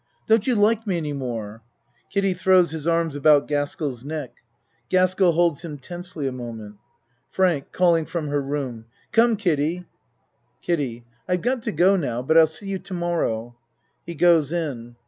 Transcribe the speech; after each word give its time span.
Don't 0.25 0.47
you 0.47 0.55
like 0.55 0.87
me 0.87 0.97
any 0.97 1.13
more? 1.13 1.61
(Kiddie 2.09 2.33
throws 2.33 2.71
his 2.71 2.87
arms 2.87 3.15
about 3.15 3.47
Gaskell' 3.47 3.93
s 3.95 4.03
neck. 4.03 4.37
Gas 4.89 5.13
kell 5.13 5.33
holds 5.33 5.63
him 5.63 5.77
tensely 5.77 6.25
a 6.25 6.31
moment.) 6.31 6.77
FRANK 7.29 7.71
(Calling 7.71 8.07
from 8.07 8.29
her 8.29 8.41
room.) 8.41 8.85
Come, 9.11 9.35
Kid 9.35 9.57
die. 9.59 9.85
KIDDIE 10.63 11.05
I've 11.29 11.43
got 11.43 11.61
to 11.61 11.71
go 11.71 11.95
now, 11.95 12.23
but 12.23 12.35
I'll 12.35 12.47
see 12.47 12.65
you 12.65 12.79
to 12.79 12.95
morrow. 12.95 13.55
(He 14.03 14.15
goes 14.15 14.51
in. 14.51 14.95